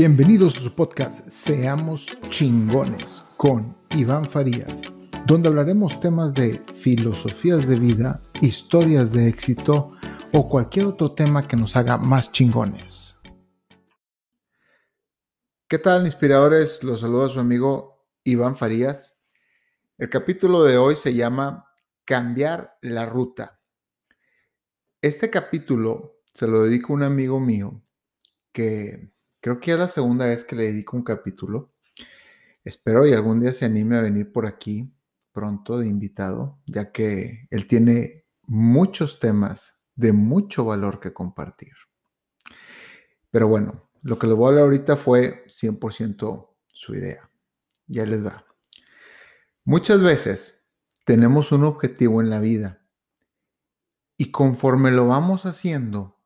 [0.00, 4.80] Bienvenidos a su podcast Seamos chingones con Iván Farías,
[5.26, 9.92] donde hablaremos temas de filosofías de vida, historias de éxito
[10.32, 13.20] o cualquier otro tema que nos haga más chingones.
[15.68, 16.82] ¿Qué tal, inspiradores?
[16.82, 19.18] Los saluda su amigo Iván Farías.
[19.98, 21.66] El capítulo de hoy se llama
[22.06, 23.60] Cambiar la ruta.
[25.02, 27.82] Este capítulo se lo dedico a un amigo mío
[28.50, 31.72] que Creo que es la segunda vez que le dedico un capítulo.
[32.62, 34.92] Espero y algún día se anime a venir por aquí
[35.32, 41.72] pronto de invitado, ya que él tiene muchos temas de mucho valor que compartir.
[43.30, 47.30] Pero bueno, lo que les voy a hablar ahorita fue 100% su idea.
[47.86, 48.44] Ya les va.
[49.64, 50.66] Muchas veces
[51.06, 52.86] tenemos un objetivo en la vida
[54.16, 56.18] y conforme lo vamos haciendo,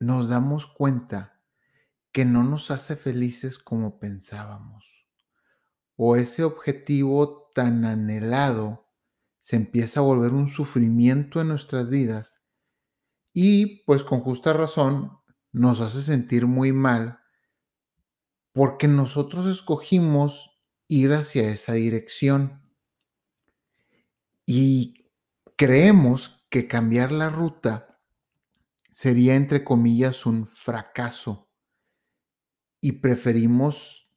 [0.00, 1.35] nos damos cuenta
[2.16, 5.06] que no nos hace felices como pensábamos.
[5.96, 8.88] O ese objetivo tan anhelado
[9.42, 12.42] se empieza a volver un sufrimiento en nuestras vidas
[13.34, 15.12] y pues con justa razón
[15.52, 17.20] nos hace sentir muy mal
[18.54, 22.62] porque nosotros escogimos ir hacia esa dirección
[24.46, 25.10] y
[25.56, 28.00] creemos que cambiar la ruta
[28.90, 31.45] sería entre comillas un fracaso
[32.80, 34.10] y preferimos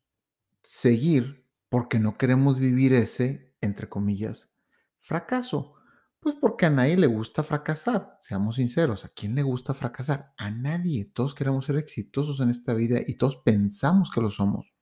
[0.63, 4.51] seguir porque no queremos vivir ese, entre comillas,
[4.99, 5.75] fracaso.
[6.19, 10.33] Pues porque a nadie le gusta fracasar, seamos sinceros, ¿a quién le gusta fracasar?
[10.37, 14.73] A nadie, todos queremos ser exitosos en esta vida y todos pensamos que lo somos.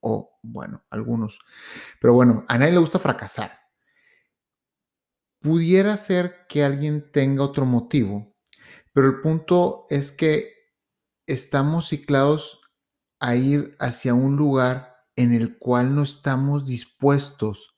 [0.00, 1.38] O bueno, algunos.
[2.00, 3.58] Pero bueno, a nadie le gusta fracasar.
[5.40, 8.36] Pudiera ser que alguien tenga otro motivo,
[8.92, 10.52] pero el punto es que
[11.26, 12.63] estamos ciclados
[13.24, 17.74] a ir hacia un lugar en el cual no estamos dispuestos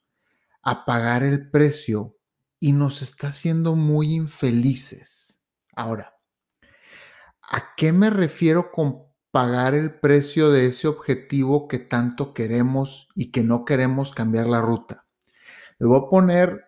[0.61, 2.17] a pagar el precio
[2.59, 5.45] y nos está haciendo muy infelices.
[5.77, 6.17] Ahora,
[7.43, 13.31] ¿a qué me refiero con pagar el precio de ese objetivo que tanto queremos y
[13.31, 15.07] que no queremos cambiar la ruta?
[15.79, 16.65] Les voy a poner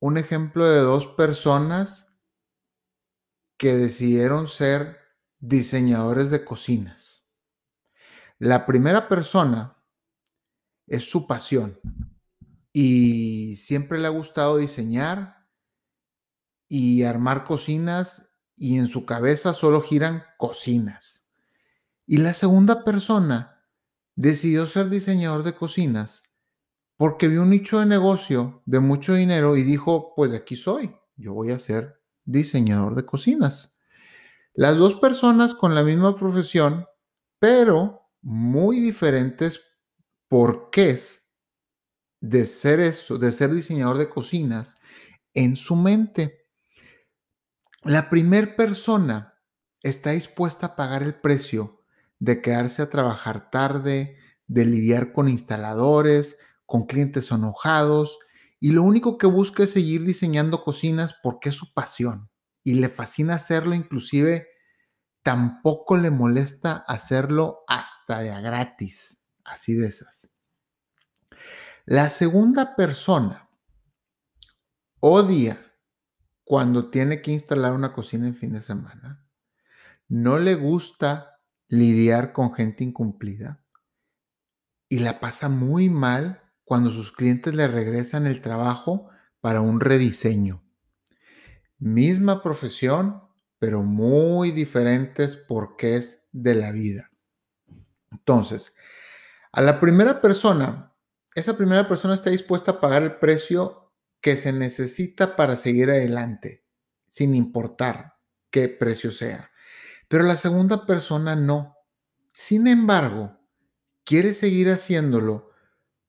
[0.00, 2.18] un ejemplo de dos personas
[3.56, 4.98] que decidieron ser
[5.38, 7.17] diseñadores de cocinas.
[8.38, 9.76] La primera persona
[10.86, 11.80] es su pasión
[12.72, 15.48] y siempre le ha gustado diseñar
[16.68, 21.32] y armar cocinas y en su cabeza solo giran cocinas.
[22.06, 23.64] Y la segunda persona
[24.14, 26.22] decidió ser diseñador de cocinas
[26.96, 31.32] porque vio un nicho de negocio de mucho dinero y dijo, pues aquí soy, yo
[31.32, 33.76] voy a ser diseñador de cocinas.
[34.54, 36.86] Las dos personas con la misma profesión,
[37.38, 39.60] pero muy diferentes
[40.28, 41.34] porqués
[42.20, 44.76] de ser eso, de ser diseñador de cocinas
[45.34, 46.46] en su mente.
[47.84, 49.34] La primera persona
[49.82, 51.84] está dispuesta a pagar el precio
[52.18, 54.16] de quedarse a trabajar tarde,
[54.48, 56.36] de lidiar con instaladores,
[56.66, 58.18] con clientes enojados,
[58.60, 62.28] y lo único que busca es seguir diseñando cocinas porque es su pasión
[62.64, 64.48] y le fascina hacerlo inclusive
[65.28, 70.32] tampoco le molesta hacerlo hasta de a gratis, así de esas.
[71.84, 73.50] La segunda persona
[75.00, 75.70] odia
[76.44, 79.28] cuando tiene que instalar una cocina en fin de semana.
[80.08, 83.62] No le gusta lidiar con gente incumplida
[84.88, 89.10] y la pasa muy mal cuando sus clientes le regresan el trabajo
[89.42, 90.64] para un rediseño.
[91.76, 93.27] Misma profesión,
[93.58, 97.10] pero muy diferentes porqués de la vida.
[98.10, 98.74] Entonces,
[99.52, 100.94] a la primera persona,
[101.34, 106.64] esa primera persona está dispuesta a pagar el precio que se necesita para seguir adelante,
[107.08, 108.14] sin importar
[108.50, 109.50] qué precio sea.
[110.08, 111.76] Pero la segunda persona no.
[112.32, 113.38] Sin embargo,
[114.04, 115.50] quiere seguir haciéndolo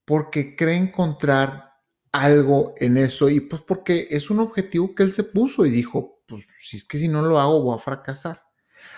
[0.06, 1.74] porque cree encontrar
[2.12, 6.19] algo en eso y pues porque es un objetivo que él se puso y dijo,
[6.30, 8.44] pues si es que si no lo hago voy a fracasar.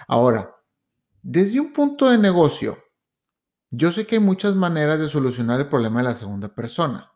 [0.07, 0.56] Ahora,
[1.22, 2.78] desde un punto de negocio,
[3.69, 7.12] yo sé que hay muchas maneras de solucionar el problema de la segunda persona,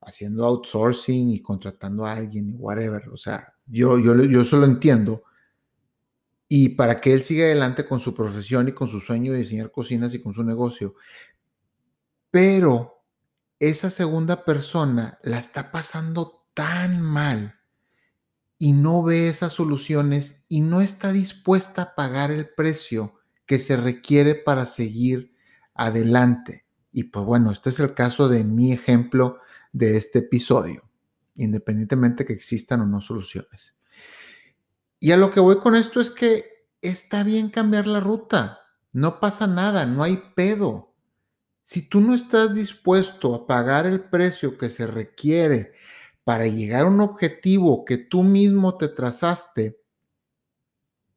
[0.00, 3.08] haciendo outsourcing y contratando a alguien y whatever.
[3.08, 5.24] O sea, yo, yo, yo eso lo entiendo.
[6.48, 9.72] Y para que él siga adelante con su profesión y con su sueño de diseñar
[9.72, 10.94] cocinas y con su negocio.
[12.30, 13.02] Pero
[13.58, 17.55] esa segunda persona la está pasando tan mal
[18.58, 23.14] y no ve esas soluciones y no está dispuesta a pagar el precio
[23.44, 25.34] que se requiere para seguir
[25.74, 26.64] adelante.
[26.92, 29.38] Y pues bueno, este es el caso de mi ejemplo
[29.72, 30.88] de este episodio,
[31.34, 33.76] independientemente que existan o no soluciones.
[34.98, 38.60] Y a lo que voy con esto es que está bien cambiar la ruta,
[38.92, 40.94] no pasa nada, no hay pedo.
[41.62, 45.74] Si tú no estás dispuesto a pagar el precio que se requiere
[46.26, 49.80] para llegar a un objetivo que tú mismo te trazaste,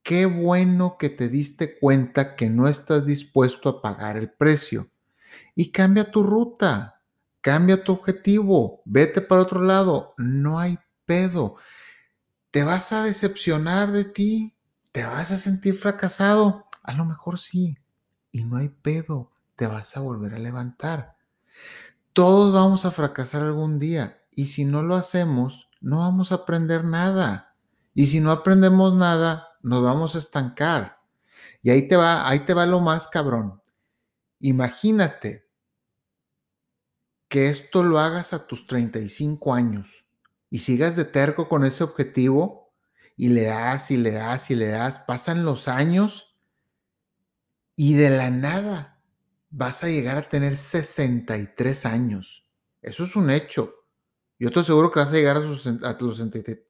[0.03, 4.91] qué bueno que te diste cuenta que no estás dispuesto a pagar el precio.
[5.55, 7.01] Y cambia tu ruta,
[7.41, 11.55] cambia tu objetivo, vete para otro lado, no hay pedo.
[12.51, 14.55] ¿Te vas a decepcionar de ti?
[14.91, 16.67] ¿Te vas a sentir fracasado?
[16.83, 17.79] A lo mejor sí,
[18.31, 21.17] y no hay pedo te vas a volver a levantar.
[22.13, 26.85] Todos vamos a fracasar algún día y si no lo hacemos, no vamos a aprender
[26.85, 27.57] nada.
[27.93, 31.01] Y si no aprendemos nada, nos vamos a estancar.
[31.61, 33.61] Y ahí te va, ahí te va lo más cabrón.
[34.39, 35.45] Imagínate
[37.27, 40.05] que esto lo hagas a tus 35 años
[40.49, 42.71] y sigas de terco con ese objetivo
[43.17, 46.37] y le das y le das y le das, pasan los años
[47.75, 49.01] y de la nada
[49.49, 52.47] vas a llegar a tener 63 años.
[52.81, 53.78] Eso es un hecho.
[54.39, 56.17] Yo estoy seguro que vas a llegar a, sus, los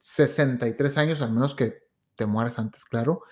[0.00, 1.84] 63 años, al menos que
[2.16, 3.22] te mueras antes, claro.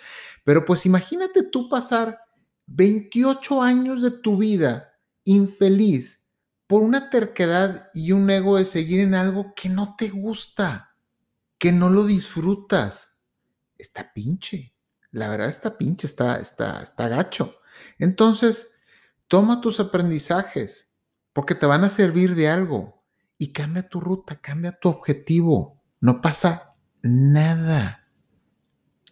[0.44, 2.20] Pero pues imagínate tú pasar
[2.66, 4.92] 28 años de tu vida
[5.24, 6.26] infeliz
[6.66, 10.94] por una terquedad y un ego de seguir en algo que no te gusta,
[11.58, 13.18] que no lo disfrutas.
[13.76, 14.74] Está pinche.
[15.10, 17.56] La verdad está pinche, está, está, está gacho.
[17.98, 18.72] Entonces,
[19.28, 20.90] Toma tus aprendizajes
[21.34, 22.97] porque te van a servir de algo
[23.38, 25.80] y cambia tu ruta, cambia tu objetivo.
[26.00, 28.08] No pasa nada.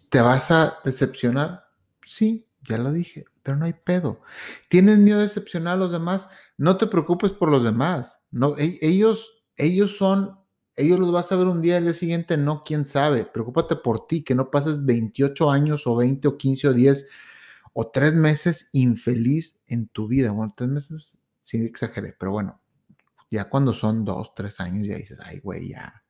[0.08, 1.68] ¿Te vas a decepcionar?
[2.04, 4.20] Sí, ya lo dije, pero no hay pedo.
[4.68, 6.28] ¿Tienes miedo de decepcionar a los demás?
[6.58, 8.22] No te preocupes por los demás.
[8.30, 10.38] No, e, ellos, ellos son,
[10.74, 13.24] ellos los vas a ver un día, el día siguiente, no, quién sabe.
[13.24, 17.06] Preocúpate por ti, que no pases 28 años o 20 o 15 o 10
[17.78, 20.30] o tres meses infeliz en tu vida.
[20.32, 22.60] Bueno, tres meses sí exageré, pero bueno,
[23.30, 26.04] ya cuando son dos, tres años, ya dices, ay, güey, ya,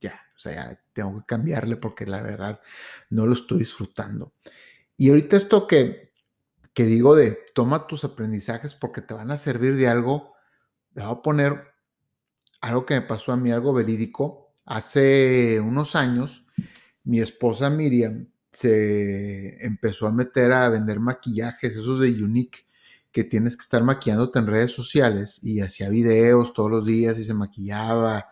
[0.00, 2.60] ya, o sea, tengo que cambiarle porque la verdad
[3.10, 4.34] no lo estoy disfrutando.
[4.96, 6.12] Y ahorita esto que,
[6.74, 10.34] que digo de toma tus aprendizajes porque te van a servir de algo,
[10.94, 11.70] te voy a poner
[12.60, 14.54] algo que me pasó a mí, algo verídico.
[14.66, 16.46] Hace unos años,
[17.04, 22.66] mi esposa Miriam se empezó a meter a vender maquillajes, esos de Unique,
[23.12, 27.24] que tienes que estar maquillándote en redes sociales y hacía videos todos los días y
[27.24, 28.26] se maquillaba.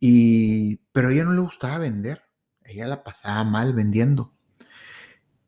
[0.00, 2.22] Y, pero a ella no le gustaba vender,
[2.64, 4.32] ella la pasaba mal vendiendo.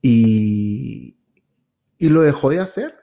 [0.00, 1.16] Y,
[1.98, 2.96] y lo dejó de hacer,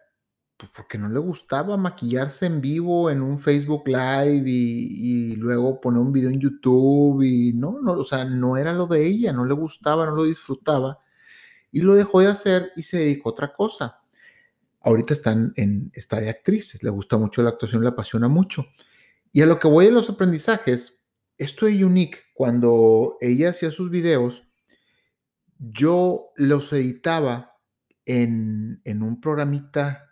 [0.58, 6.02] pues porque no le gustaba maquillarse en vivo en un Facebook Live y, luego poner
[6.02, 9.46] un video en YouTube y no, no, o sea, no era lo de ella, no
[9.46, 11.00] le gustaba, no lo disfrutaba
[11.72, 13.99] y lo dejó de hacer y se dedicó a otra cosa.
[14.82, 18.66] Ahorita están en, está de actriz, le gusta mucho la actuación, le apasiona mucho.
[19.32, 21.06] Y a lo que voy de los aprendizajes,
[21.38, 22.20] esto es unique.
[22.34, 24.48] Cuando ella hacía sus videos,
[25.58, 27.58] yo los editaba
[28.06, 30.10] en, en un programita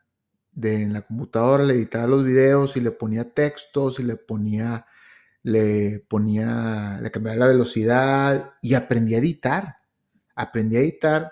[0.57, 4.87] de en la computadora le editaba los videos y le ponía textos y le ponía,
[5.43, 9.75] le ponía, le cambiaba la velocidad y aprendí a editar.
[10.35, 11.31] Aprendí a editar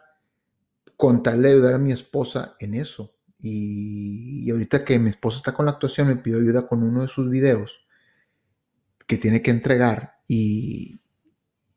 [0.96, 3.14] con tal de ayudar a mi esposa en eso.
[3.48, 7.08] Y, ahorita que mi esposa está con la actuación, me pidió ayuda con uno de
[7.08, 7.86] sus videos
[9.06, 11.00] que tiene que entregar y,